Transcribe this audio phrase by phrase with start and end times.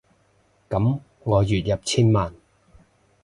[0.67, 2.33] 噉我月入千萬